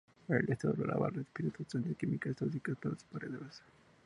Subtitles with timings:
[0.29, 3.61] En estado larval despide sustancias químicas tóxicas para sus predadores.